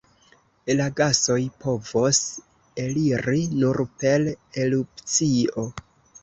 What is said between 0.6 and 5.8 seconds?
La gasoj povos eliri nur per erupcio.